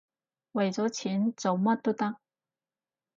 [0.53, 2.15] 為咗錢，做乜都得